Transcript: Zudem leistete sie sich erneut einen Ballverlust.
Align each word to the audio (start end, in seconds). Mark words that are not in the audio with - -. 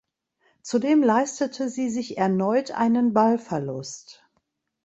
Zudem 0.63 1.03
leistete 1.03 1.69
sie 1.69 1.91
sich 1.91 2.17
erneut 2.17 2.71
einen 2.71 3.13
Ballverlust. 3.13 4.25